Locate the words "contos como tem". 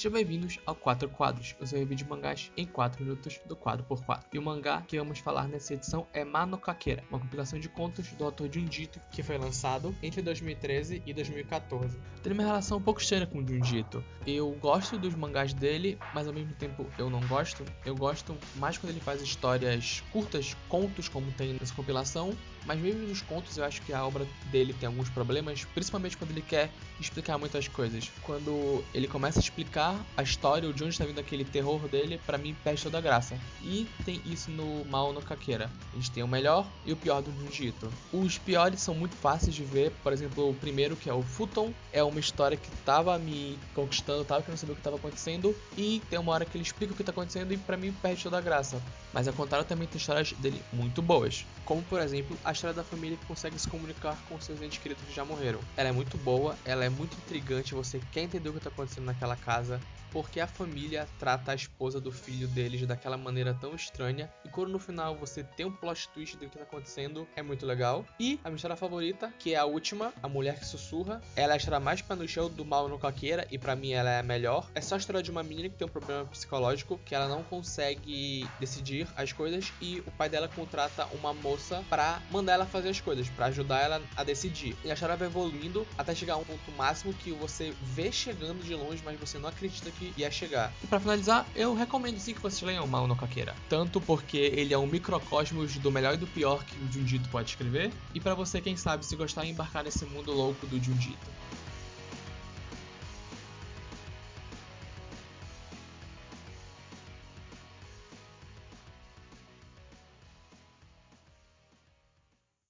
20.70-21.52